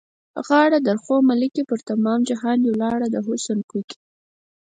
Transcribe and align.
غاړه؛ 0.47 0.77
آ، 0.81 0.85
درخو 0.87 1.15
ملکې! 1.29 1.61
پر 1.69 1.79
تمام 1.89 2.19
جهان 2.29 2.57
دې 2.61 2.69
ولاړې 2.73 3.07
د 3.11 3.17
حُسن 3.25 3.59
کوکې. 3.69 3.97